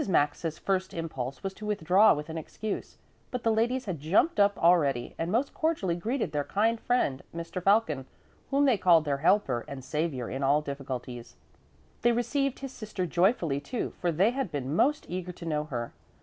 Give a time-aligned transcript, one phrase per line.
[0.01, 0.07] Mrs.
[0.07, 2.97] Maxa's first impulse was to withdraw with an excuse,
[3.29, 7.61] but the ladies had jumped up already and most cordially greeted their kind friend, Mr
[7.61, 8.07] Falcon,
[8.49, 11.35] whom they called their helper and saviour in all difficulties.
[12.01, 15.93] They received his sister joyfully, too, for they had been most eager to know her.